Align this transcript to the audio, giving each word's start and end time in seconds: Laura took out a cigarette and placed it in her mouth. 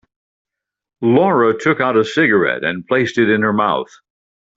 Laura 1.03 1.55
took 1.55 1.79
out 1.79 1.95
a 1.95 2.03
cigarette 2.03 2.63
and 2.63 2.87
placed 2.87 3.19
it 3.19 3.29
in 3.29 3.43
her 3.43 3.53
mouth. 3.53 3.91